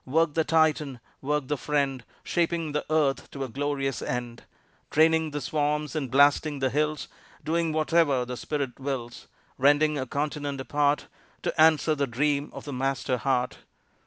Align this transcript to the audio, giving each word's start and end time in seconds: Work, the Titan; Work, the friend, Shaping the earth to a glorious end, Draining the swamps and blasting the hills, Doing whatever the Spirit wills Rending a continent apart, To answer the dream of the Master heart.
Work, 0.07 0.33
the 0.33 0.43
Titan; 0.43 0.99
Work, 1.21 1.47
the 1.47 1.57
friend, 1.59 2.03
Shaping 2.23 2.71
the 2.71 2.83
earth 2.89 3.29
to 3.29 3.43
a 3.43 3.47
glorious 3.47 4.01
end, 4.01 4.41
Draining 4.89 5.29
the 5.29 5.39
swamps 5.41 5.93
and 5.93 6.09
blasting 6.09 6.57
the 6.57 6.71
hills, 6.71 7.07
Doing 7.43 7.71
whatever 7.71 8.25
the 8.25 8.35
Spirit 8.35 8.79
wills 8.79 9.27
Rending 9.59 9.99
a 9.99 10.07
continent 10.07 10.59
apart, 10.59 11.05
To 11.43 11.61
answer 11.61 11.93
the 11.93 12.07
dream 12.07 12.49
of 12.51 12.65
the 12.65 12.73
Master 12.73 13.17
heart. 13.17 13.57